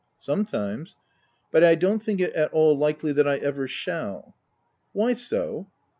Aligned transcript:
''"Sometimes; 0.29 0.95
but 1.51 1.63
I 1.63 1.75
don't 1.75 2.01
think 2.01 2.21
it 2.21 2.33
at 2.33 2.51
all 2.51 2.75
likely 2.75 3.11
that 3.11 3.27
I 3.27 3.37
ever 3.37 3.67
shall." 3.67 4.35
"Why 4.93 5.13
so?" 5.13 5.67